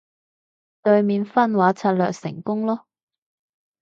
[0.81, 2.85] 對面分化策略成功囉